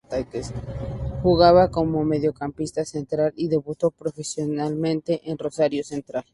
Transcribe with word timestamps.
Jugaba 1.21 1.69
como 1.69 2.03
mediocampista 2.03 2.83
central 2.83 3.33
y 3.35 3.49
debutó 3.49 3.91
profesionalmente 3.91 5.21
en 5.29 5.37
Rosario 5.37 5.83
Central. 5.83 6.25